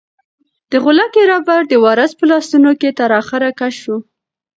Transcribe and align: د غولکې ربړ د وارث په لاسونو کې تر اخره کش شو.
د 0.71 0.73
غولکې 0.83 1.21
ربړ 1.31 1.61
د 1.67 1.73
وارث 1.83 2.11
په 2.19 2.25
لاسونو 2.31 2.71
کې 2.79 2.89
تر 2.99 3.09
اخره 3.21 3.49
کش 3.59 3.73
شو. 3.83 3.97